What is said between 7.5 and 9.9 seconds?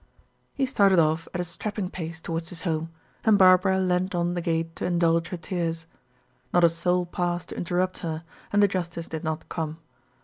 interrupt her, and the justice did not come.